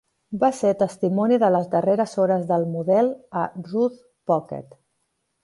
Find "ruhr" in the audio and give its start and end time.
3.69-3.93